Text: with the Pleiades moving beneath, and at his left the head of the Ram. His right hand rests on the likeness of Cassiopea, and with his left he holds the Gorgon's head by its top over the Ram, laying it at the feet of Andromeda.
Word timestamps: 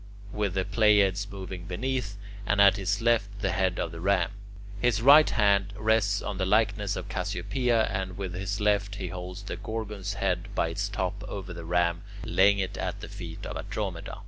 with 0.33 0.55
the 0.55 0.65
Pleiades 0.65 1.27
moving 1.29 1.65
beneath, 1.67 2.17
and 2.47 2.59
at 2.59 2.75
his 2.75 3.03
left 3.03 3.27
the 3.41 3.51
head 3.51 3.77
of 3.77 3.91
the 3.91 3.99
Ram. 3.99 4.31
His 4.81 4.99
right 4.99 5.29
hand 5.29 5.73
rests 5.77 6.23
on 6.23 6.39
the 6.39 6.45
likeness 6.47 6.95
of 6.95 7.07
Cassiopea, 7.07 7.83
and 7.83 8.17
with 8.17 8.33
his 8.33 8.59
left 8.59 8.95
he 8.95 9.09
holds 9.09 9.43
the 9.43 9.57
Gorgon's 9.57 10.15
head 10.15 10.47
by 10.55 10.69
its 10.69 10.89
top 10.89 11.23
over 11.27 11.53
the 11.53 11.65
Ram, 11.65 12.01
laying 12.25 12.57
it 12.57 12.79
at 12.79 12.99
the 13.01 13.09
feet 13.09 13.45
of 13.45 13.55
Andromeda. 13.55 14.17